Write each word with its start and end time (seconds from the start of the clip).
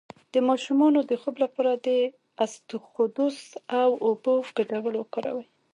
د 0.33 0.35
ماشوم 0.47 0.79
د 1.09 1.11
خوب 1.21 1.35
لپاره 1.43 1.71
د 1.87 1.89
اسطوخودوس 2.45 3.37
او 3.79 3.89
اوبو 4.07 4.33
ګډول 4.71 4.93
وکاروئ 4.97 5.45